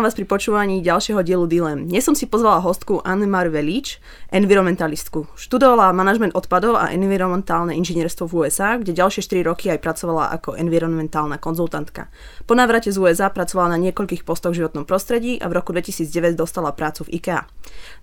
[0.00, 1.84] vítam vás pri počúvaní ďalšieho dielu Dilem.
[1.84, 4.00] Dnes som si pozvala hostku Anne-Mar Velič,
[4.32, 5.28] environmentalistku.
[5.36, 10.56] Študovala manažment odpadov a environmentálne inžinierstvo v USA, kde ďalšie 4 roky aj pracovala ako
[10.56, 12.08] environmentálna konzultantka.
[12.48, 16.32] Po návrate z USA pracovala na niekoľkých postoch v životnom prostredí a v roku 2009
[16.32, 17.44] dostala prácu v IKEA.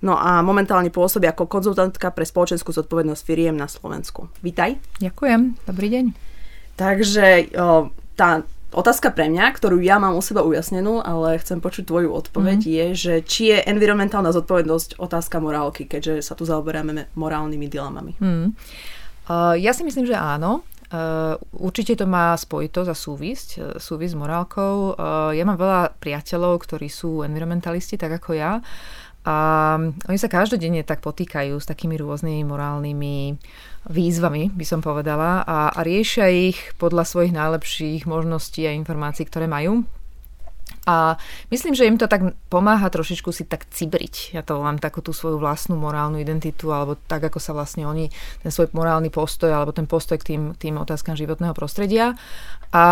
[0.05, 4.29] No a momentálne pôsobí ako konzultantka pre spoločenskú zodpovednosť firiem na Slovensku.
[4.45, 4.77] Vítaj.
[5.01, 6.05] Ďakujem, dobrý deň.
[6.77, 8.45] Takže o, tá
[8.77, 12.69] Otázka pre mňa, ktorú ja mám u seba ujasnenú, ale chcem počuť tvoju odpoveď, mm.
[12.69, 18.13] je, že či je environmentálna zodpovednosť otázka morálky, keďže sa tu zaoberáme morálnymi dilemami.
[18.21, 18.53] Mm.
[19.25, 20.61] Uh, ja si myslím, že áno.
[20.87, 24.93] Uh, určite to má spojitosť a súvisť, uh, súvisť s morálkou.
[24.93, 28.61] Uh, ja mám veľa priateľov, ktorí sú environmentalisti, tak ako ja.
[29.27, 29.35] A
[30.07, 33.35] oni sa každodenne tak potýkajú s takými rôznymi morálnymi
[33.87, 39.47] výzvami, by som povedala, a, a riešia ich podľa svojich najlepších možností a informácií, ktoré
[39.47, 39.87] majú.
[40.87, 41.19] A
[41.51, 44.35] myslím, že im to tak pomáha trošičku si tak cibriť.
[44.35, 48.07] Ja to mám takú tú svoju vlastnú morálnu identitu, alebo tak, ako sa vlastne oni,
[48.39, 52.15] ten svoj morálny postoj, alebo ten postoj k tým, tým otázkam životného prostredia.
[52.71, 52.83] A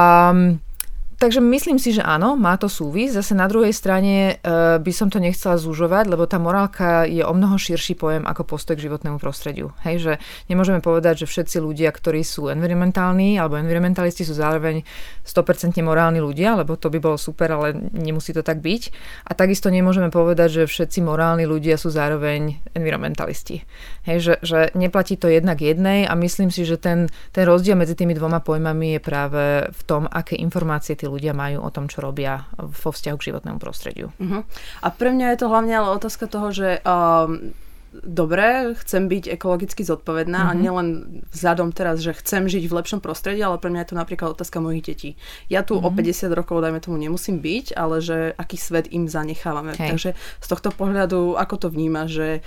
[1.16, 3.16] Takže myslím si, že áno, má to súvis.
[3.16, 7.32] Zase na druhej strane e, by som to nechcela zúžovať, lebo tá morálka je o
[7.32, 9.72] mnoho širší pojem ako postoj k životnému prostrediu.
[9.88, 10.14] Hej, že
[10.52, 14.84] nemôžeme povedať, že všetci ľudia, ktorí sú environmentálni alebo environmentalisti sú zároveň
[15.24, 18.92] 100% morálni ľudia, lebo to by bolo super, ale nemusí to tak byť.
[19.32, 23.64] A takisto nemôžeme povedať, že všetci morálni ľudia sú zároveň environmentalisti.
[24.04, 27.96] Hej, že, že neplatí to jednak jednej a myslím si, že ten, ten rozdiel medzi
[27.96, 32.02] tými dvoma pojmami je práve v tom, aké informácie tí ľudia majú o tom, čo
[32.02, 34.10] robia vo vzťahu k životnému prostrediu.
[34.18, 34.42] Uh-huh.
[34.82, 37.54] A pre mňa je to hlavne ale otázka toho, že um,
[38.04, 40.52] dobre, chcem byť ekologicky zodpovedná mm-hmm.
[40.52, 40.62] a mhm.
[40.66, 40.88] nielen
[41.32, 44.60] vzhľadom teraz, že chcem žiť v lepšom prostredí, ale pre mňa je to napríklad otázka
[44.60, 45.12] mojich detí.
[45.48, 45.94] Ja tu mm-hmm.
[45.94, 49.78] o 50 rokov, dajme tomu, nemusím byť, ale že aký svet im zanechávame.
[49.78, 49.96] Hej.
[49.96, 52.44] Takže z tohto pohľadu, ako to vníma, že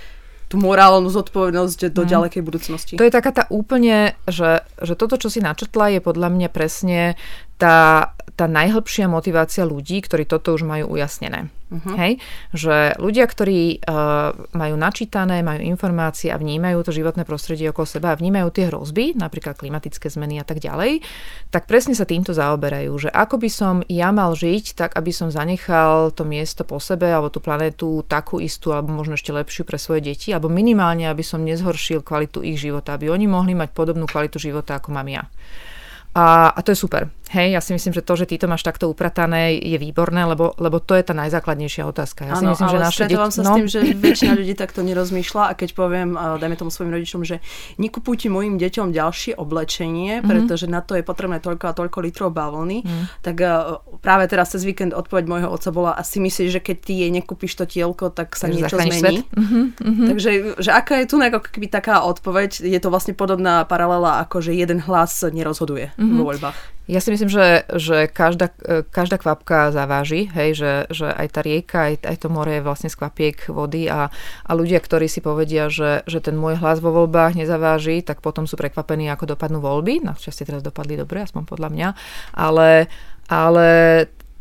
[0.49, 2.09] tú morálnu zodpovednosť do mm.
[2.09, 2.93] ďalekej budúcnosti.
[2.97, 7.13] To je taká tá úplne, že, že toto, čo si načrtla, je podľa mňa presne
[7.61, 11.51] tá, tá najhlbšia motivácia ľudí, ktorí toto už majú ujasnené.
[11.69, 11.93] Uh-huh.
[11.99, 12.23] Hej?
[12.55, 18.15] Že ľudia, ktorí uh, majú načítané, majú informácie a vnímajú to životné prostredie okolo seba
[18.15, 21.03] a vnímajú tie hrozby, napríklad klimatické zmeny a tak ďalej,
[21.51, 25.27] tak presne sa týmto zaoberajú, že ako by som ja mal žiť, tak aby som
[25.29, 29.75] zanechal to miesto po sebe alebo tú planetu takú istú alebo možno ešte lepšiu pre
[29.75, 34.07] svoje deti, alebo minimálne, aby som nezhoršil kvalitu ich života, aby oni mohli mať podobnú
[34.07, 35.27] kvalitu života, ako mám ja.
[36.17, 37.05] A, a to je super.
[37.29, 40.57] Hej, ja si myslím, že to, že ty to máš takto upratané, je výborné, lebo,
[40.57, 42.25] lebo to je tá najzákladnejšia otázka.
[42.25, 43.15] Ja ano, si myslím, ale že naše deti...
[43.29, 43.53] sa no?
[43.53, 47.37] s tým, že väčšina ľudí takto nerozmýšľa a keď poviem, dajme tomu svojim rodičom, že
[47.77, 50.25] nekupujte mojim deťom ďalšie oblečenie, mm-hmm.
[50.25, 53.21] pretože na to je potrebné toľko a toľko litrov bavlny, mm.
[53.21, 53.45] tak
[54.01, 57.13] práve teraz cez víkend odpoveď môjho otca bola a si myslíš, že keď ty jej
[57.13, 59.21] nekúpiš to tielko, tak sa Takže niečo zmení.
[59.37, 60.07] Mm-hmm, mm-hmm.
[60.09, 64.41] Takže že aká je tu ako keby taká odpoveď, je to vlastne podobná paralela ako,
[64.41, 66.17] že jeden hlas nerozhoduje mm-hmm.
[66.17, 66.78] vo voľbách.
[66.89, 68.49] Ja si myslím, že, že každá,
[68.89, 72.89] každá kvapka zaváži, hej, že, že aj tá rieka, aj, aj to more je vlastne
[72.89, 74.09] z kvapiek vody a,
[74.41, 78.49] a ľudia, ktorí si povedia, že, že ten môj hlas vo voľbách nezaváži, tak potom
[78.49, 80.01] sú prekvapení, ako dopadnú voľby.
[80.01, 81.89] Našťastie teraz dopadli dobre, aspoň podľa mňa.
[82.33, 82.89] Ale,
[83.29, 83.69] ale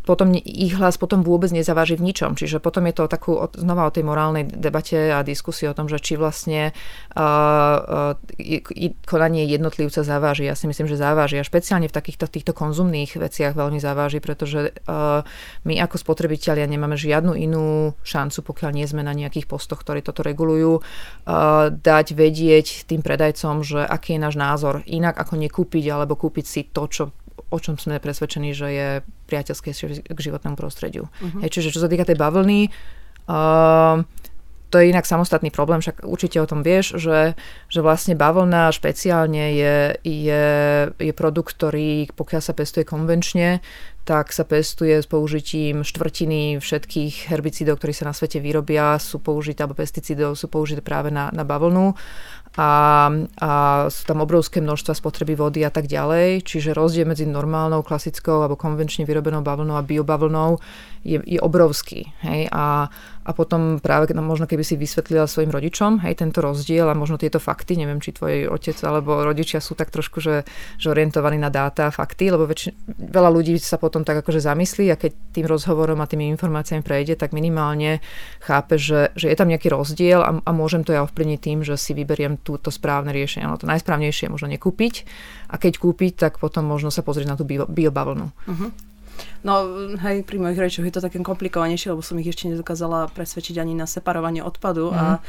[0.08, 2.32] potom ich hlas potom vôbec nezaváži v ničom.
[2.32, 6.00] Čiže potom je to takú, znova o tej morálnej debate a diskusii o tom, že
[6.00, 6.72] či vlastne
[7.12, 10.48] uh, uh, konanie jednotlivca zaváži.
[10.48, 11.36] Ja si myslím, že zaváži.
[11.36, 15.28] A špeciálne v takýchto týchto konzumných veciach veľmi zaváži, pretože uh,
[15.68, 20.24] my ako spotrebitelia nemáme žiadnu inú šancu, pokiaľ nie sme na nejakých postoch, ktorí toto
[20.24, 24.80] regulujú, uh, dať vedieť tým predajcom, že aký je náš názor.
[24.88, 27.04] Inak ako nekúpiť alebo kúpiť si to, čo
[27.48, 28.89] o čom sme presvedčení, že je
[29.28, 29.72] priateľské
[30.04, 31.09] k životnému prostrediu.
[31.09, 31.41] Uh-huh.
[31.41, 32.68] Hej, čiže čo sa týka tej bavlny,
[33.28, 34.04] uh,
[34.68, 37.33] to je inak samostatný problém, však určite o tom vieš, že,
[37.72, 40.47] že vlastne bavlna špeciálne je, je,
[40.92, 43.65] je produkt, ktorý pokiaľ sa pestuje konvenčne,
[44.04, 49.65] tak sa pestuje s použitím štvrtiny všetkých herbicídov, ktorí sa na svete vyrobia, sú použité,
[49.65, 51.92] alebo pesticídov sú použité práve na, na bavlnu
[52.59, 53.07] a,
[53.39, 53.51] a
[53.87, 56.43] sú tam obrovské množstva spotreby vody a tak ďalej.
[56.43, 60.59] Čiže rozdiel medzi normálnou, klasickou alebo konvenčne vyrobenou bavlnou a biobavlnou
[61.07, 62.10] je, je obrovský.
[62.27, 62.51] Hej?
[62.51, 62.91] A,
[63.28, 67.21] a potom práve no, možno keby si vysvetlila svojim rodičom hej, tento rozdiel a možno
[67.21, 70.43] tieto fakty, neviem, či tvoj otec alebo rodičia sú tak trošku, že,
[70.81, 74.91] že orientovaní na dáta a fakty, lebo väč- veľa ľudí sa potom tak akože zamyslí
[74.91, 78.03] a keď tým rozhovorom a tými informáciami prejde, tak minimálne
[78.43, 81.77] chápe, že, že je tam nejaký rozdiel a, a môžem to ja ovplyvniť tým, že
[81.77, 83.45] si vyberiem túto správne riešenie.
[83.45, 85.04] No to najsprávnejšie je možno nekúpiť
[85.53, 88.33] a keď kúpiť, tak potom možno sa pozrieť na tú biobavlnu.
[88.33, 88.71] Uh-huh.
[89.42, 89.54] No,
[90.03, 93.74] hej, pri mojich rečoch je to také komplikovanejšie, lebo som ich ešte nedokázala presvedčiť ani
[93.74, 94.97] na separovanie odpadu mm.
[94.97, 95.22] a mhm.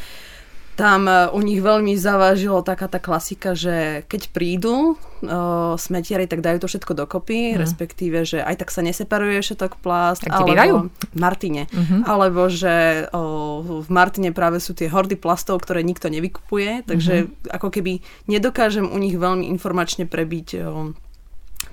[0.79, 6.39] Tam e, u nich veľmi zavážilo taká tá klasika, že keď prídu uh, smetiari, tak
[6.39, 7.59] dajú to všetko dokopy, mm.
[7.59, 10.23] respektíve, že aj tak sa neseparuje všetok plast.
[10.23, 11.67] Tak alebo v Martine.
[11.67, 12.01] Mm-hmm.
[12.07, 17.51] Alebo že uh, v Martine práve sú tie hordy plastov, ktoré nikto nevykupuje, takže mm-hmm.
[17.59, 17.99] ako keby
[18.31, 20.95] nedokážem u nich veľmi informačne prebiť uh,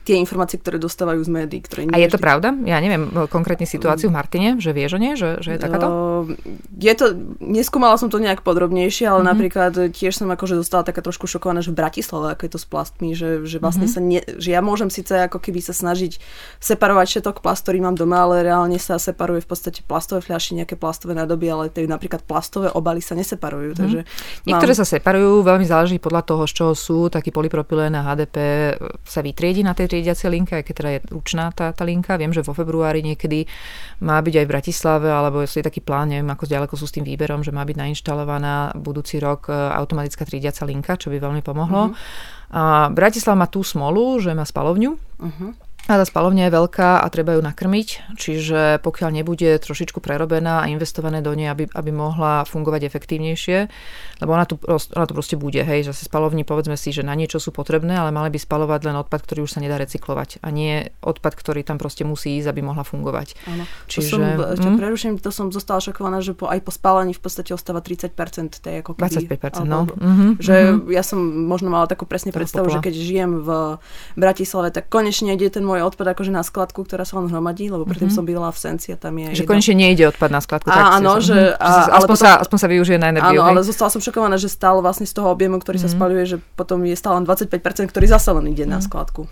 [0.07, 1.61] tie informácie, ktoré dostávajú z médií.
[1.67, 2.55] Ktoré a je to pravda?
[2.63, 5.87] Ja neviem konkrétne situáciu v Martine, že vieš o nie, že, že je takáto?
[5.87, 6.25] Uh,
[6.79, 9.31] je to, neskúmala som to nejak podrobnejšie, ale mm-hmm.
[9.31, 12.67] napríklad tiež som akože dostala taká trošku šokovaná, že v Bratislave, ako je to s
[12.67, 14.03] plastmi, že, že vlastne mm-hmm.
[14.03, 16.19] sa ne, že ja môžem síce ako keby sa snažiť
[16.59, 20.75] separovať všetok plast, ktorý mám doma, ale reálne sa separuje v podstate plastové fľaše, nejaké
[20.75, 23.75] plastové nádoby, ale tie napríklad plastové obaly sa neseparujú.
[23.75, 23.83] Mm-hmm.
[23.83, 24.01] Takže
[24.47, 24.81] Niektoré mám...
[24.81, 26.99] sa separujú, veľmi záleží podľa toho, z čoho sú.
[27.11, 28.37] Taký polypropylén a HDP
[29.03, 32.17] sa vytriedi na tej triediacej linke, aj keď teda je ručná tá, tá linka.
[32.17, 33.45] Viem, že vo februári niekedy
[34.01, 37.05] má byť aj v Bratislave, alebo je taký plán, neviem, ako ďaleko sú s tým
[37.05, 41.93] výberom, že má byť nainštalovaná budúci rok e, automatická triediaca linka, čo by veľmi pomohlo.
[41.93, 42.57] Uh-huh.
[42.57, 44.97] A Bratislava má tú smolu, že má spalovňu.
[44.97, 45.51] Uh-huh.
[45.87, 50.71] A tá spalovňa je veľká a treba ju nakrmiť, čiže pokiaľ nebude trošičku prerobená a
[50.71, 53.59] investované do nej, aby, aby mohla fungovať efektívnejšie,
[54.19, 57.15] lebo ona tu, ona tu proste bude, hej, že sa spalovni povedzme si, že na
[57.15, 60.51] niečo sú potrebné, ale mali by spalovať len odpad, ktorý už sa nedá recyklovať a
[60.51, 63.39] nie odpad, ktorý tam proste musí ísť, aby mohla fungovať.
[63.47, 63.63] Áno.
[63.87, 64.79] Čiže, to som, hm?
[64.83, 68.11] preruším, to som zostala šokovaná, že po, aj po spálení v podstate ostáva 30%
[68.59, 69.87] tej ako keby, 25%, no.
[69.87, 70.91] Mm-hmm, že mm-hmm.
[70.91, 73.79] ja som možno mala takú presne predstavu, že keď žijem v
[74.19, 77.69] Bratislave, tak konečne ide ten môj môj odpad akože na skladku, ktorá sa len hromadí,
[77.69, 78.25] lebo predtým mm-hmm.
[78.25, 79.37] som bývala v Senci a tam je...
[79.37, 79.51] Že jedno...
[79.53, 80.73] konečne nejde odpad na skladku.
[80.73, 81.53] A, áno, že...
[81.53, 81.61] Mhm.
[81.61, 83.41] A, že aspoň, potom, sa, aspoň sa využije na energiu.
[83.45, 83.51] Áno, hej?
[83.53, 85.93] ale zostala som šokovaná, že stále vlastne z toho objemu, ktorý mm-hmm.
[85.93, 85.99] sa mhm.
[86.01, 88.73] spaluje, že potom je stále len 25%, ktorý zase len ide mm-hmm.
[88.73, 88.87] na mhm.
[88.89, 89.23] skladku.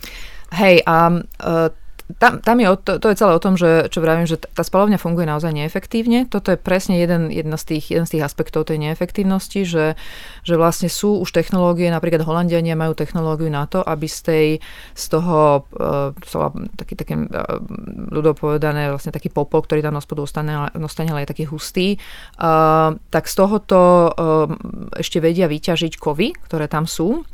[0.54, 1.72] Hej, a uh,
[2.20, 5.00] tam, tam je, to, to je celé o tom, že, čo vravím, že tá spalovňa
[5.00, 6.28] funguje naozaj neefektívne.
[6.28, 9.96] Toto je presne jeden, jeden, z tých, jeden z tých aspektov tej neefektívnosti, že,
[10.44, 14.46] že vlastne sú už technológie, napríklad Holandiania majú technológiu na to, aby z, tej,
[14.92, 16.12] z toho, uh,
[16.76, 17.64] taký, taký uh,
[18.12, 21.96] ľudopovedané, vlastne taký popol, ktorý tam na spodu ostane, ostane, ale je taký hustý,
[22.36, 24.12] uh, tak z tohoto uh,
[25.00, 27.24] ešte vedia vyťažiť kovy, ktoré tam sú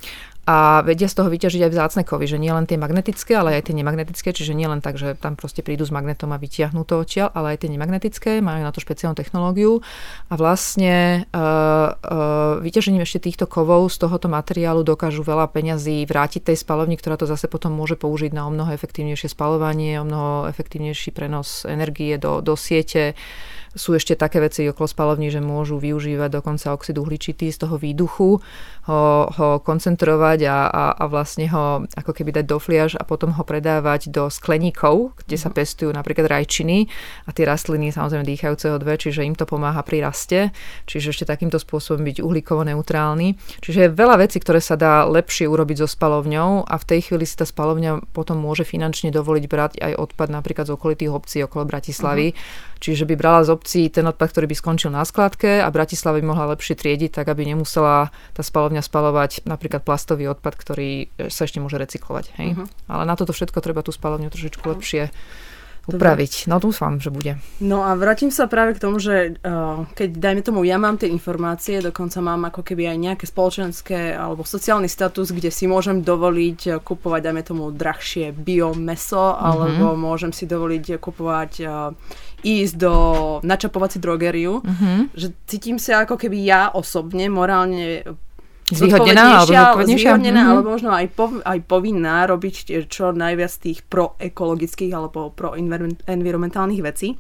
[0.49, 3.71] a vedia z toho vyťažiť aj vzácne kovy, že nie len tie magnetické, ale aj
[3.71, 7.05] tie nemagnetické, čiže nie len tak, že tam proste prídu s magnetom a vytiahnú to
[7.05, 9.85] odtiaľ, ale aj tie nemagnetické, majú na to špeciálnu technológiu
[10.33, 16.51] a vlastne uh, uh, vyťažením ešte týchto kovov z tohoto materiálu dokážu veľa peňazí vrátiť
[16.51, 20.49] tej spalovni, ktorá to zase potom môže použiť na o mnoho efektívnejšie spalovanie, o mnoho
[20.49, 23.13] efektívnejší prenos energie do, do siete.
[23.71, 28.43] Sú ešte také veci okolo spalovní, že môžu využívať dokonca oxid uhličitý z toho výduchu,
[28.89, 33.37] ho, ho koncentrovať a, a, a vlastne ho ako keby dať do fliaž a potom
[33.37, 35.57] ho predávať do skleníkov, kde sa mhm.
[35.57, 36.89] pestujú napríklad rajčiny
[37.27, 40.55] a tie rastliny samozrejme dýchajú CO2, čiže im to pomáha pri raste,
[40.89, 43.37] čiže ešte takýmto spôsobom byť uhlíkovo neutrálny.
[43.61, 47.25] Čiže je veľa vecí, ktoré sa dá lepšie urobiť so spalovňou a v tej chvíli
[47.27, 51.69] si tá spalovňa potom môže finančne dovoliť brať aj odpad napríklad z okolitých obcí okolo
[51.69, 52.33] Bratislavy.
[52.33, 52.70] Uh-huh.
[52.81, 56.33] Čiže by brala z obcí ten odpad, ktorý by skončil na skladke a Bratislava by
[56.33, 61.61] mohla lepšie triediť, tak aby nemusela tá spalovňa spalovať napríklad plastový odpad, ktorý sa ešte
[61.61, 62.33] môže recyklovať.
[62.41, 62.49] Hej?
[62.57, 62.67] Uh-huh.
[62.89, 65.13] Ale na toto všetko treba tú spalovňu trošičku lepšie
[65.91, 66.47] upraviť.
[66.47, 67.41] No dúfam, že bude.
[67.59, 71.11] No a vrátim sa práve k tomu, že uh, keď dajme tomu ja mám tie
[71.11, 76.61] informácie, dokonca mám ako keby aj nejaké spoločenské alebo sociálny status, kde si môžem dovoliť
[76.67, 79.47] uh, kupovať, dajme tomu, drahšie biomeso, mm-hmm.
[79.47, 81.93] alebo môžem si dovoliť kupovať uh,
[82.41, 82.95] ísť do
[83.45, 84.99] načapovať si drogeriu, mm-hmm.
[85.13, 88.05] že cítim sa ako keby ja osobne morálne
[88.71, 89.83] Zvýhodnená alebo?
[89.83, 90.53] Zvýhodnená, mm-hmm.
[90.55, 97.19] alebo možno aj, po, aj povinná robiť čo najviac tých proekologických alebo proenvironmentálnych vecí.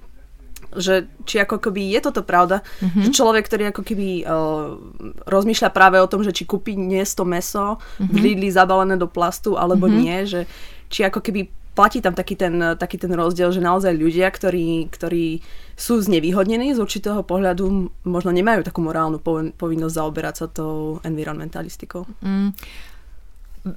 [0.70, 3.02] Že či ako keby je toto pravda, mm-hmm.
[3.02, 4.78] že človek, ktorý ako keby uh,
[5.26, 8.06] rozmýšľa práve o tom, že či kúpi dnes to meso mm-hmm.
[8.06, 10.02] v Lidli zabalené do plastu alebo mm-hmm.
[10.06, 10.40] nie, že
[10.86, 15.40] či ako keby platí tam taký ten, taký ten rozdiel, že naozaj ľudia, ktorí, ktorí
[15.80, 19.16] sú znevýhodnení z určitého pohľadu, možno nemajú takú morálnu
[19.56, 22.04] povinnosť zaoberať sa tou environmentalistikou.
[22.20, 22.52] Mm.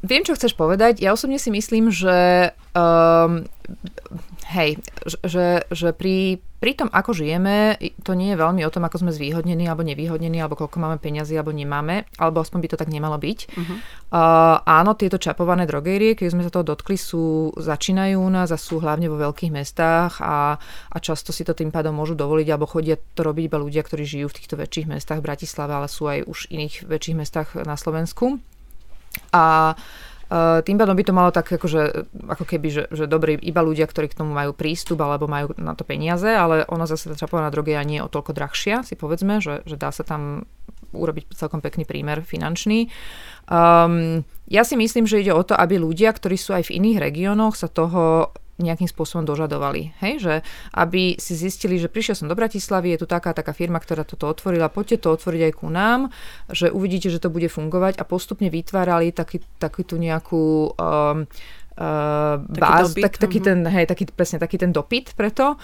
[0.04, 1.00] Viem, čo chceš povedať.
[1.00, 3.48] Ja osobne si myslím, že um,
[4.52, 4.80] hej,
[5.24, 7.76] že, že pri, pri tom, ako žijeme,
[8.08, 11.36] to nie je veľmi o tom, ako sme zvýhodnení alebo nevýhodnení, alebo koľko máme peniazy
[11.36, 13.40] alebo nemáme, alebo aspoň by to tak nemalo byť.
[13.52, 13.76] Uh-huh.
[14.08, 18.56] Uh, áno, tieto čapované drogérie, keď sme sa toho dotkli, sú, začínajú u nás a
[18.56, 20.56] sú hlavne vo veľkých mestách a,
[20.88, 24.08] a často si to tým pádom môžu dovoliť, alebo chodia to robiť iba ľudia, ktorí
[24.08, 27.76] žijú v týchto väčších mestách v Bratislave, ale sú aj už iných väčších mestách na
[27.76, 28.40] Slovensku.
[29.36, 29.76] A
[30.66, 34.10] tým pádom by to malo tak akože, ako keby, že, že dobrý iba ľudia, ktorí
[34.10, 37.84] k tomu majú prístup alebo majú na to peniaze, ale ono zase tá čapovaná drogia
[37.86, 40.50] nie je o toľko drahšia, si povedzme, že, že dá sa tam
[40.94, 42.90] urobiť celkom pekný prímer finančný.
[43.50, 46.98] Um, ja si myslím, že ide o to, aby ľudia, ktorí sú aj v iných
[47.02, 49.98] regiónoch, sa toho nejakým spôsobom dožadovali.
[50.04, 50.14] Hej?
[50.22, 50.34] Že
[50.78, 54.30] aby si zistili, že prišiel som do Bratislavy, je tu taká taká firma, ktorá toto
[54.30, 56.14] otvorila, poďte to otvoriť aj ku nám,
[56.54, 61.26] že uvidíte, že to bude fungovať a postupne vytvárali taký, taký tú nejakú um,
[61.78, 63.50] uh, báz, tak, taký uh-huh.
[63.50, 65.58] ten, hej, taký, presne taký ten dopyt preto.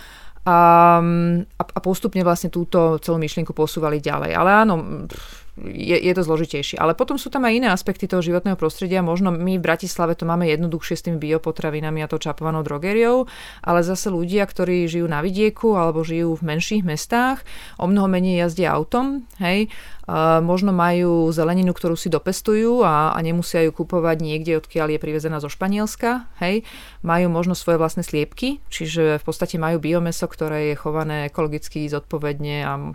[0.49, 4.31] Um, a, a postupne vlastne túto celú myšlienku posúvali ďalej.
[4.33, 6.79] Ale áno, pff, je, je to zložitejšie.
[6.79, 9.03] Ale potom sú tam aj iné aspekty toho životného prostredia.
[9.03, 13.27] Možno my v Bratislave to máme jednoduchšie s tými biopotravinami a to čapovanou drogériou,
[13.65, 17.43] ale zase ľudia, ktorí žijú na vidieku alebo žijú v menších mestách,
[17.75, 19.67] o mnoho menej jazdia autom, hej,
[20.41, 25.37] možno majú zeleninu, ktorú si dopestujú a, a nemusia ju kupovať niekde, odkiaľ je privezená
[25.37, 26.25] zo Španielska.
[26.41, 26.65] Hej.
[27.05, 32.55] Majú možno svoje vlastné sliepky, čiže v podstate majú biomeso, ktoré je chované ekologicky zodpovedne
[32.65, 32.89] a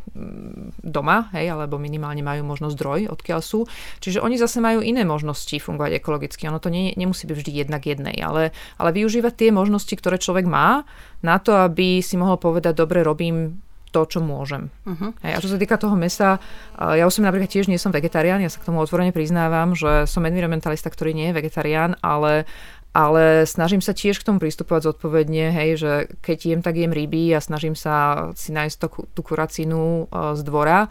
[0.82, 3.66] doma, hej, alebo minimálne majú možno zdroj, odkiaľ sú.
[3.98, 6.46] Čiže oni zase majú iné možnosti fungovať ekologicky.
[6.46, 10.46] Ono to nie, nemusí byť vždy jednak jednej, ale, ale využívať tie možnosti, ktoré človek
[10.46, 10.86] má
[11.26, 13.58] na to, aby si mohol povedať, dobre, robím
[13.94, 14.74] to, čo môžem.
[14.82, 15.14] Uh-huh.
[15.22, 16.42] Hej, a čo sa týka toho mesa,
[16.74, 20.26] ja osobne napríklad tiež nie som vegetarián, ja sa k tomu otvorene priznávam, že som
[20.26, 22.46] environmentalista, ktorý nie je vegetarián, ale
[22.94, 25.92] ale snažím sa tiež k tomu pristupovať zodpovedne, hej, že
[26.22, 30.86] keď jem, tak jem ryby a snažím sa si nájsť to, tú kuracinu z dvora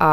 [0.00, 0.12] a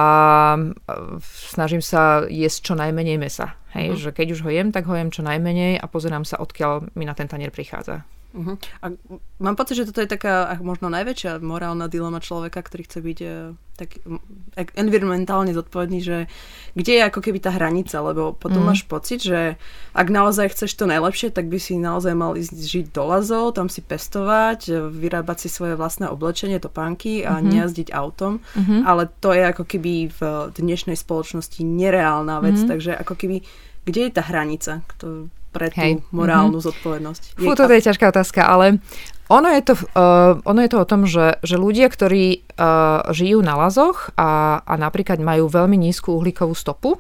[1.26, 3.58] snažím sa jesť čo najmenej mesa.
[3.74, 4.02] Hej, uh-huh.
[4.04, 7.08] že keď už ho jem, tak ho jem čo najmenej a pozerám sa, odkiaľ mi
[7.08, 8.06] na ten tanier prichádza.
[8.32, 8.56] Uh-huh.
[8.80, 8.96] A
[9.44, 13.30] mám pocit, že toto je taká možno najväčšia morálna dilema človeka, ktorý chce byť e,
[13.82, 13.98] tak
[14.78, 16.18] environmentálne zodpovedný, že
[16.78, 18.68] kde je ako keby tá hranica, lebo potom mm.
[18.70, 19.58] máš pocit, že
[19.98, 23.74] ak naozaj chceš to najlepšie, tak by si naozaj mal ísť žiť do lazov, tam
[23.74, 27.50] si pestovať, e, vyrábať si svoje vlastné oblečenie, topánky a mm-hmm.
[27.50, 28.86] nejazdiť autom, mm-hmm.
[28.86, 30.22] ale to je ako keby v
[30.54, 32.70] dnešnej spoločnosti nereálna vec, mm-hmm.
[32.70, 33.42] takže ako keby
[33.82, 34.86] kde je tá hranica?
[35.52, 36.00] Pre tú Hej.
[36.16, 36.68] morálnu mm-hmm.
[36.72, 37.22] zodpovednosť.
[37.36, 38.80] Fú, toto je ťažká otázka, ale
[39.32, 43.40] ono je to, uh, ono je to o tom, že, že ľudia, ktorí uh, žijú
[43.40, 47.00] na lazoch a, a napríklad majú veľmi nízku uhlíkovú stopu,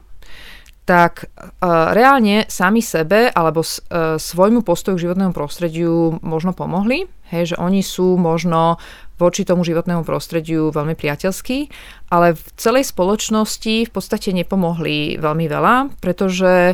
[0.87, 7.11] tak uh, reálne sami sebe alebo s, uh, svojmu postoju k životnému prostrediu možno pomohli.
[7.31, 8.75] Hej, že oni sú možno
[9.15, 11.69] voči tomu životnému prostrediu veľmi priateľský,
[12.09, 16.73] ale v celej spoločnosti v podstate nepomohli veľmi veľa, pretože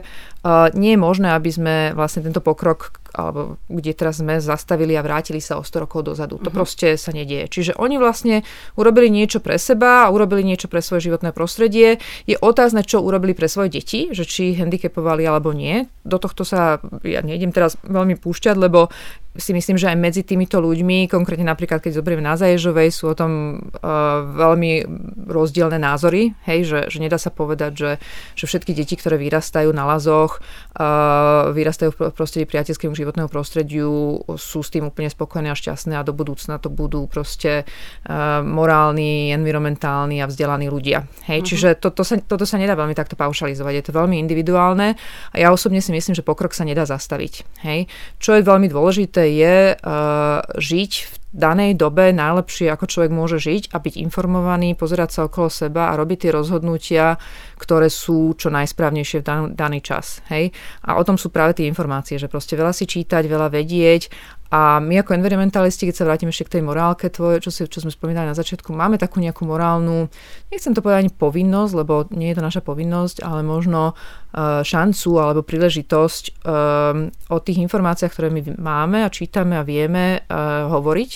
[0.74, 5.41] nie je možné, aby sme vlastne tento pokrok alebo kde teraz sme zastavili a vrátili
[5.41, 6.38] sa o 100 rokov dozadu.
[6.38, 6.53] To uh-huh.
[6.53, 7.50] proste sa nedieje.
[7.50, 8.45] Čiže oni vlastne
[8.77, 11.97] urobili niečo pre seba a urobili niečo pre svoje životné prostredie.
[12.29, 15.89] Je otázne, čo urobili pre svoje deti, že či handicapovali alebo nie.
[16.05, 18.93] Do tohto sa ja nejdem teraz veľmi púšťať, lebo
[19.38, 23.15] si myslím, že aj medzi týmito ľuďmi, konkrétne napríklad keď zoberieme na Zaježovej, sú o
[23.15, 24.84] tom uh, veľmi
[25.29, 27.91] rozdielne názory, hej, že, že nedá sa povedať, že,
[28.34, 34.65] že všetky deti, ktoré vyrastajú na lazoch, uh, vyrastajú v prostredí priateľskému životného prostrediu, sú
[34.65, 40.20] s tým úplne spokojné a šťastné a do budúcna to budú proste uh, morálni, environmentálni
[40.20, 41.06] a vzdelaní ľudia.
[41.29, 41.50] Hej, uh-huh.
[41.53, 44.98] čiže to, to sa, toto sa nedá veľmi takto paušalizovať, je to veľmi individuálne
[45.32, 47.46] a ja osobne si myslím, že pokrok sa nedá zastaviť.
[47.62, 47.86] Hej.
[48.17, 53.75] Čo je veľmi dôležité je uh, žiť v danej dobe najlepšie, ako človek môže žiť
[53.75, 57.19] a byť informovaný, pozerať sa okolo seba a robiť tie rozhodnutia,
[57.60, 60.25] ktoré sú čo najsprávnejšie v dan- daný čas.
[60.34, 60.55] Hej?
[60.88, 64.10] A o tom sú práve tie informácie, že proste veľa si čítať, veľa vedieť
[64.48, 67.84] a my ako environmentalisti, keď sa vrátim ešte k tej morálke tvoje, čo, si, čo
[67.84, 70.08] sme spomínali na začiatku, máme takú nejakú morálnu,
[70.50, 75.12] nechcem to povedať ani povinnosť, lebo nie je to naša povinnosť, ale možno uh, šancu
[75.20, 81.12] alebo príležitosť uh, o tých informáciách, ktoré my máme a čítame a vieme uh, hovoriť,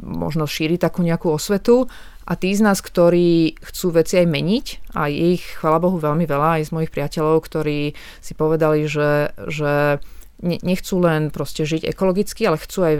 [0.00, 1.84] možno šíriť takú nejakú osvetu.
[2.28, 6.60] A tí z nás, ktorí chcú veci aj meniť, a ich, chvala Bohu, veľmi veľa
[6.60, 10.00] aj z mojich priateľov, ktorí si povedali, že, že
[10.42, 12.94] nechcú len proste žiť ekologicky, ale chcú aj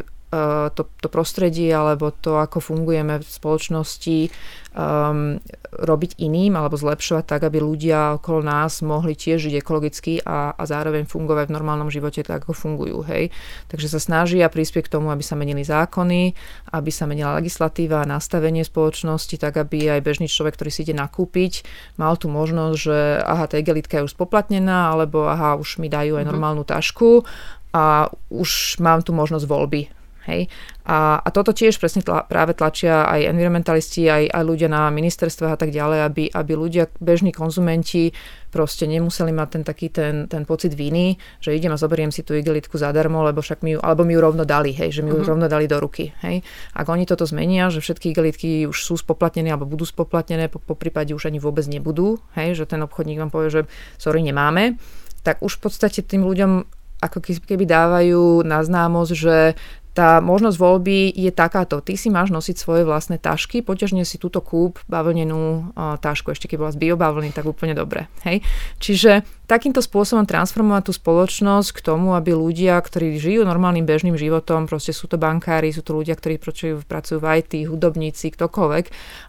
[0.77, 4.29] to, to prostredie alebo to, ako fungujeme v spoločnosti,
[4.77, 10.53] um, robiť iným alebo zlepšovať tak, aby ľudia okolo nás mohli tiež žiť ekologicky a,
[10.53, 13.05] a zároveň fungovať v normálnom živote tak, ako fungujú.
[13.09, 13.33] Hej.
[13.73, 16.37] Takže sa snažia prispieť k tomu, aby sa menili zákony,
[16.73, 20.97] aby sa menila legislatíva a nastavenie spoločnosti, tak aby aj bežný človek, ktorý si ide
[20.97, 21.65] nakúpiť,
[21.97, 26.17] mal tu možnosť, že aha, tá igelitka je už spoplatnená, alebo aha, už mi dajú
[26.21, 26.31] aj mhm.
[26.33, 27.25] normálnu tašku
[27.73, 29.98] a už mám tu možnosť voľby
[30.29, 30.53] Hej?
[30.85, 35.57] A, a toto tiež presne tla, práve tlačia aj environmentalisti, aj, aj ľudia na ministerstvách
[35.57, 38.13] a tak ďalej, aby, aby ľudia, bežní konzumenti
[38.49, 42.33] proste nemuseli mať ten taký ten, ten pocit viny, že idem a zoberiem si tú
[42.33, 45.21] igelitku zadarmo, lebo však mi ju, alebo mi ju rovno dali, hej, že mi ju
[45.21, 45.37] uh-huh.
[45.37, 46.13] rovno dali do ruky.
[46.25, 46.41] Hej.
[46.73, 50.77] Ak oni toto zmenia, že všetky igelitky už sú spoplatnené alebo budú spoplatnené, po, po
[50.77, 53.63] prípade už ani vôbec nebudú, hej, že ten obchodník vám povie, že
[54.01, 54.81] sorry, nemáme,
[55.21, 56.65] tak už v podstate tým ľuďom
[56.99, 59.55] ako keby dávajú na známosť, že
[59.99, 61.83] tá možnosť voľby je takáto.
[61.83, 66.57] Ty si máš nosiť svoje vlastné tašky, poťažne si túto kúp bavlnenú tašku, ešte keď
[66.63, 68.07] bola z biobavlny, tak úplne dobre.
[68.23, 68.47] Hej?
[68.79, 74.71] Čiže takýmto spôsobom transformovať tú spoločnosť k tomu, aby ľudia, ktorí žijú normálnym bežným životom,
[74.71, 78.85] proste sú to bankári, sú to ľudia, ktorí pracujú, pracujú v IT, hudobníci, ktokoľvek,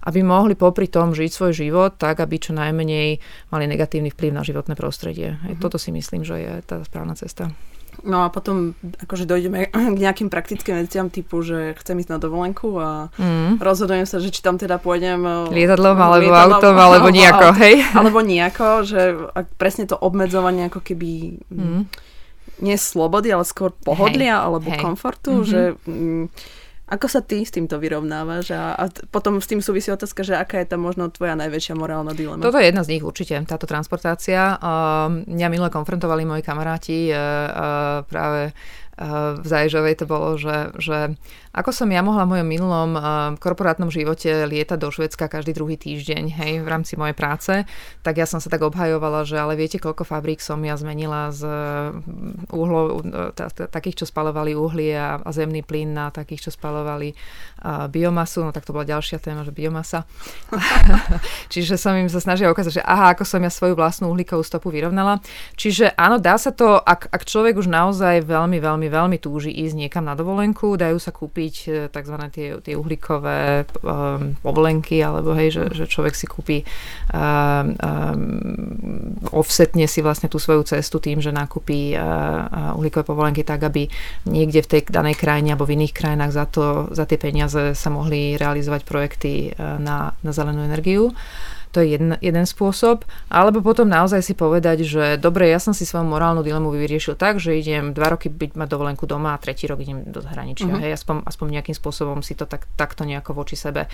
[0.06, 3.18] aby mohli popri tom žiť svoj život tak, aby čo najmenej
[3.50, 5.34] mali negatívny vplyv na životné prostredie.
[5.50, 5.58] Hej?
[5.58, 5.64] Mm-hmm.
[5.66, 7.50] Toto si myslím, že je tá správna cesta.
[8.04, 12.76] No a potom akože dojdeme k nejakým praktickým veciam typu, že chcem ísť na dovolenku
[12.80, 13.60] a mm.
[13.60, 17.48] rozhodujem sa, že či tam teda pôjdem e, lietadlom alebo lietadlom, autom alebo, alebo nejako,
[17.60, 17.76] hej?
[17.96, 19.02] Alebo nejako, že
[19.60, 21.82] presne to obmedzovanie ako keby mm.
[22.64, 24.46] nie slobody, ale skôr pohodlia hej.
[24.48, 24.82] alebo hej.
[24.82, 25.50] komfortu, mm-hmm.
[25.50, 26.24] že mm,
[26.90, 28.50] ako sa ty s týmto vyrovnávaš?
[28.58, 32.18] A, a potom s tým súvisí otázka, že aká je tam možno tvoja najväčšia morálna
[32.18, 32.42] dilema?
[32.42, 34.58] Toto je jedna z nich určite, táto transportácia.
[34.58, 38.58] Uh, mňa minule konfrontovali moji kamaráti uh, uh, práve
[39.40, 41.16] v Zajžovej to bolo, že, že
[41.56, 42.92] ako som ja mohla v mojom minulom
[43.40, 47.54] korporátnom živote lietať do Švedska každý druhý týždeň, hej, v rámci mojej práce,
[48.04, 51.48] tak ja som sa tak obhajovala, že ale viete, koľko fabrík som ja zmenila z
[52.52, 53.08] uhlov,
[53.72, 57.16] takých, čo spalovali uhlie a, a zemný plyn na takých, čo spalovali
[57.88, 60.04] biomasu, no tak to bola ďalšia téma, že biomasa.
[61.54, 64.68] Čiže som im sa snažila ukázať, že aha, ako som ja svoju vlastnú uhlíkovú stopu
[64.70, 65.24] vyrovnala.
[65.56, 69.76] Čiže áno, dá sa to, ak, ak človek už naozaj veľmi, veľmi, veľmi túži ísť
[69.78, 72.16] niekam na dovolenku, dajú sa kúpiť e, tzv.
[72.34, 76.58] tie, tie uhlíkové um, povolenky, alebo hej, že, že človek si kúpi
[77.14, 83.64] um, um, offsetne si vlastne tú svoju cestu tým, že nakúpi uh, uhlíkové povolenky tak,
[83.64, 83.86] aby
[84.28, 87.90] niekde v tej danej krajine alebo v iných krajinách za, to, za tie peniaze sa
[87.94, 91.14] mohli realizovať projekty uh, na, na zelenú energiu.
[91.70, 93.06] To je jeden, jeden spôsob.
[93.30, 97.38] Alebo potom naozaj si povedať, že dobre, ja som si svoju morálnu dilemu vyriešil tak,
[97.38, 100.66] že idem dva roky byť mať dovolenku doma a tretí rok idem do zahraničia.
[100.66, 100.82] Uh-huh.
[100.82, 103.86] Hej, aspoň, aspoň nejakým spôsobom si to tak, takto nejako voči sebe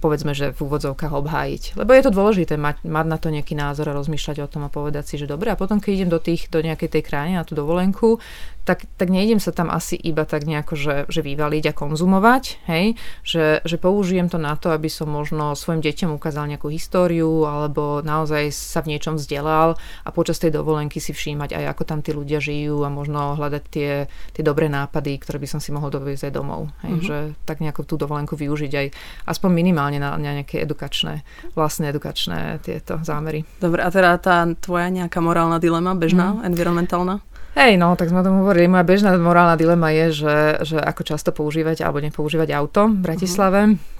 [0.00, 1.62] povedzme, že v úvodzovkách obhájiť.
[1.80, 4.70] Lebo je to dôležité mať, mať na to nejaký názor a rozmýšľať o tom a
[4.72, 7.44] povedať si, že dobre, a potom keď idem do, tých, do nejakej tej krajiny na
[7.44, 8.20] tú dovolenku,
[8.66, 12.98] tak, tak nejdem sa tam asi iba tak nejako, že, že vyvaliť a konzumovať, hej?
[13.22, 18.02] Že, že použijem to na to, aby som možno svojim deťom ukázal nejakú históriu alebo
[18.02, 22.10] naozaj sa v niečom vzdelal a počas tej dovolenky si všímať aj ako tam tí
[22.10, 26.26] ľudia žijú a možno hľadať tie, tie dobré nápady, ktoré by som si mohol doviezť
[26.26, 26.74] aj domov.
[26.82, 26.90] Hej?
[26.90, 27.06] Mm-hmm.
[27.06, 28.86] Že tak nejako tú dovolenku využiť aj
[29.30, 31.22] aspoň minimálne na, na nejaké edukačné,
[31.54, 33.46] vlastné edukačné tieto zámery.
[33.62, 36.50] Dobre, a teda tá tvoja nejaká morálna dilema, bežná, mm.
[36.50, 37.22] environmentálna?
[37.56, 38.68] Hej, no, tak sme o tom hovorili.
[38.68, 43.60] Moja bežná morálna dilema je, že, že ako často používať alebo nepoužívať auto v Bratislave.
[43.72, 43.95] Uh-huh.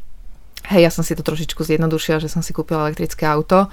[0.66, 3.70] Hej, ja som si to trošičku zjednodušila, že som si kúpila elektrické auto,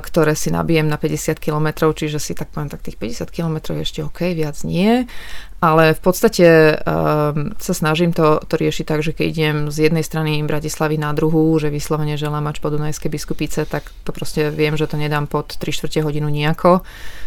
[0.00, 3.82] ktoré si nabijem na 50 km, čiže si tak poviem, tak tých 50 km je
[3.82, 5.10] ešte OK, viac nie.
[5.58, 10.04] Ale v podstate um, sa snažím to, to riešiť tak, že keď idem z jednej
[10.04, 14.76] strany Bratislavy na druhú, že vyslovene želám mať po Dunajskej biskupice, tak to proste viem,
[14.78, 16.86] že to nedám pod 3 čtvrte hodinu nejako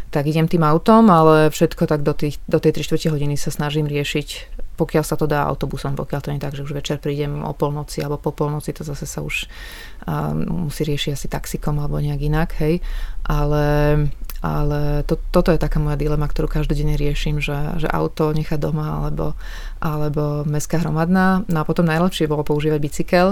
[0.10, 3.54] tak idem tým autom, ale všetko tak do, tých, do tej 3 čtvrte hodiny sa
[3.54, 4.28] snažím riešiť,
[4.80, 8.00] pokiaľ sa to dá autobusom, pokiaľ to nie tak, že už večer prídem o polnoci
[8.00, 9.52] alebo po polnoci, to zase sa už
[10.08, 12.80] um, musí riešiť asi taxikom alebo nejak inak, hej.
[13.28, 13.68] Ale,
[14.40, 19.04] ale to, toto je taká moja dilema, ktorú každodenne riešim, že, že auto nechať doma
[19.04, 19.36] alebo,
[19.84, 21.44] alebo mestská hromadná.
[21.52, 23.28] No a potom najlepšie bolo používať bicykel.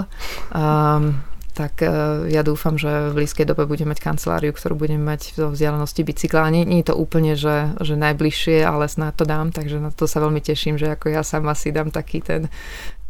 [0.52, 1.24] Um,
[1.58, 1.90] tak e,
[2.30, 6.54] ja dúfam, že v blízkej dobe budem mať kanceláriu, ktorú budem mať zo vzdialenosti bicykla.
[6.54, 10.06] Nie, nie je to úplne, že, že najbližšie, ale snad to dám, takže na to
[10.06, 12.46] sa veľmi teším, že ako ja sama si dám taký ten,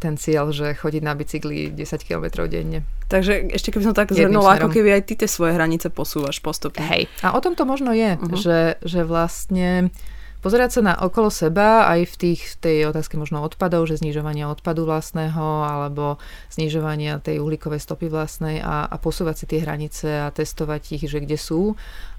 [0.00, 2.88] ten cieľ, že chodiť na bicykli 10 km denne.
[3.12, 6.88] Takže ešte keby som tak zhrnula, ako keby aj ty tie svoje hranice posúvaš postupne.
[6.88, 7.12] Hej.
[7.20, 8.32] A o tom to možno je, uh-huh.
[8.32, 9.92] že, že vlastne
[10.40, 14.86] pozerať sa na okolo seba aj v tých, tej otázke možno odpadov, že znižovania odpadu
[14.86, 16.18] vlastného alebo
[16.54, 21.18] znižovania tej uhlíkovej stopy vlastnej a, a posúvať si tie hranice a testovať ich, že
[21.22, 21.74] kde sú.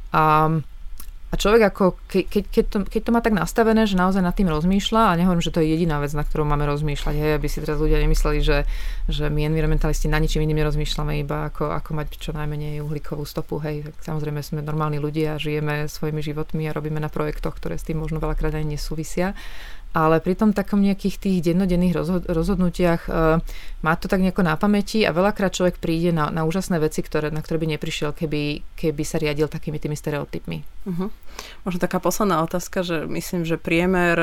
[0.09, 0.51] A
[1.29, 4.33] a človek ako, ke, ke, keď, to, keď to má tak nastavené, že naozaj nad
[4.33, 7.45] tým rozmýšľa, a nehovorím, že to je jediná vec, na ktorú máme rozmýšľať, hej, aby
[7.45, 8.65] si teraz ľudia nemysleli, že,
[9.05, 13.61] že my environmentalisti na ničím iným nerozmýšľame, iba ako, ako mať čo najmenej uhlíkovú stopu.
[13.61, 18.01] Hej, samozrejme sme normálni ľudia, žijeme svojimi životmi a robíme na projektoch, ktoré s tým
[18.01, 19.37] možno veľakrát aj nesúvisia
[19.89, 21.97] ale pri tom takom nejakých tých dennodenných
[22.29, 23.41] rozhodnutiach uh,
[23.81, 27.33] má to tak nejako na pamäti a veľakrát človek príde na, na úžasné veci, ktoré,
[27.33, 30.57] na ktoré by neprišiel, keby, keby sa riadil takými tými stereotypmi.
[30.85, 31.09] Uh-huh.
[31.63, 34.15] Možno taká posledná otázka, že myslím, že priemer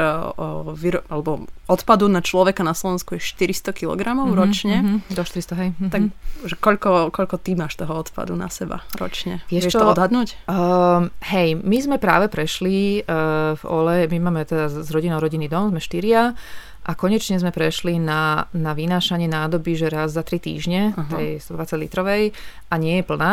[0.77, 5.03] vyro- alebo odpadu na človeka na Slovensku je 400 kg uh-huh, ročne.
[5.03, 5.69] Uh-huh, do 400, hej.
[5.75, 5.91] Uh-huh.
[5.91, 6.01] Tak
[6.47, 9.43] že koľko, koľko ty máš toho odpadu na seba ročne?
[9.51, 10.29] Vieš, Vieš to odhadnúť?
[10.47, 15.51] Uh, hej, my sme práve prešli uh, v OLE, my máme teda s rodinou rodinný
[15.51, 16.37] dom, sme štyria
[16.87, 21.19] a konečne sme prešli na, na vynášanie nádoby, že raz za 3 týždne, uh-huh.
[21.19, 22.23] tej 120 litrovej
[22.71, 23.33] a nie je plná.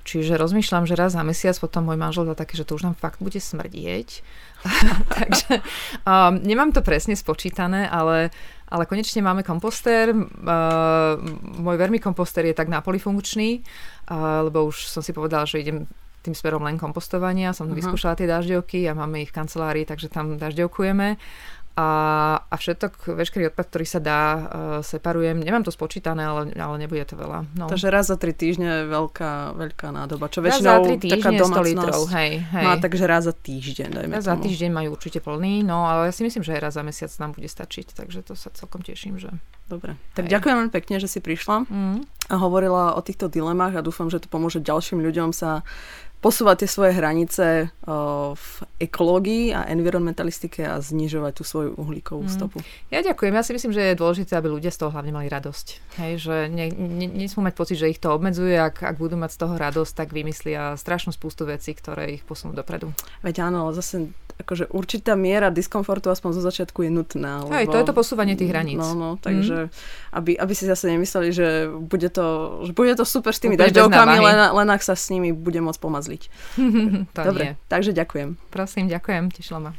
[0.00, 2.96] Čiže rozmýšľam, že raz za mesiac potom môj manžel dá také, že to už nám
[2.96, 4.24] fakt bude smrdieť.
[5.16, 5.60] Takže
[6.04, 8.32] um, nemám to presne spočítané, ale,
[8.68, 10.12] ale konečne máme komposter.
[10.12, 11.20] Uh,
[11.60, 15.84] môj vermikomposter je tak napolifunkčný, uh, lebo už som si povedala, že idem
[16.20, 17.56] tým smerom len kompostovania.
[17.56, 17.80] Som uh-huh.
[17.80, 21.16] vyskúšala tie dažďovky a máme ich v kancelárii, takže tam dažďovkujeme
[21.78, 21.88] a,
[22.50, 24.42] a všetok, veškerý odpad, ktorý sa dá, uh,
[24.82, 25.38] separujem.
[25.38, 27.46] Nemám to spočítané, ale, ale nebude to veľa.
[27.54, 27.70] No.
[27.70, 30.26] Takže raz za tri týždne je veľká, veľká nádoba.
[30.26, 32.64] Čo raz za tri týždne taká 100 litrov, hej, hej.
[32.66, 34.30] Má takže raz za týždeň, dajme Raz tomu.
[34.34, 37.12] za týždeň majú určite plný, no ale ja si myslím, že aj raz za mesiac
[37.22, 39.30] nám bude stačiť, takže to sa celkom teším, že...
[39.70, 40.34] Dobre, tak hej.
[40.34, 41.98] ďakujem veľmi pekne, že si prišla mm.
[42.26, 45.62] a hovorila o týchto dilemách a dúfam, že to pomôže ďalším ľuďom sa
[46.20, 47.72] posúvať tie svoje hranice
[48.36, 52.32] v ekológii a environmentalistike a znižovať tú svoju uhlíkovú mm.
[52.32, 52.60] stopu.
[52.92, 53.32] Ja ďakujem.
[53.32, 55.66] Ja si myslím, že je dôležité, aby ľudia z toho hlavne mali radosť.
[55.96, 58.52] Hej, že ne, ne, nesmú mať pocit, že ich to obmedzuje.
[58.60, 62.52] Ak, ak budú mať z toho radosť, tak vymyslia strašnú spústu vecí, ktoré ich posunú
[62.52, 62.92] dopredu.
[63.24, 67.44] Veď áno, zase akože určitá miera diskomfortu aspoň zo začiatku je nutná.
[67.44, 67.52] Lebo...
[67.52, 68.80] Aj, to je to posúvanie tých hraníc.
[68.80, 70.16] No, no, takže mm.
[70.16, 74.16] aby, aby si zase nemysleli, že bude to, že bude to super s tými dažďovkami,
[74.16, 76.09] len, len ak sa s nimi bude môcť pomazliť.
[77.14, 77.68] Dobre, nie.
[77.70, 78.40] takže ďakujem.
[78.50, 79.72] Prosím, ďakujem, tešila ma.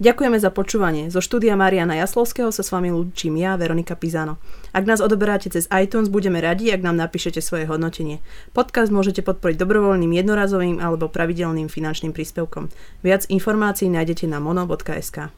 [0.00, 1.12] Ďakujeme za počúvanie.
[1.12, 4.40] Zo štúdia Mariana Jaslovského sa s vami ľúčim ja, Veronika Pizano.
[4.72, 8.24] Ak nás odoberáte cez iTunes, budeme radi, ak nám napíšete svoje hodnotenie.
[8.56, 12.72] Podcast môžete podporiť dobrovoľným jednorazovým alebo pravidelným finančným príspevkom.
[13.04, 15.28] Viac informácií nájdete na mono.sk.